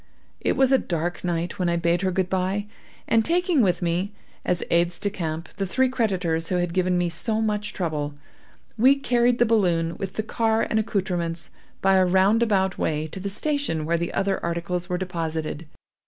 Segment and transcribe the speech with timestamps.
[0.39, 2.65] It was a dark night when I bade her good bye,
[3.07, 4.11] and taking with me,
[4.43, 8.15] as aides de camp, the three creditors who had given me so much trouble,
[8.79, 11.51] we carried the balloon, with the car and accoutrements,
[11.83, 15.67] by a roundabout way, to the station where the other articles were deposited.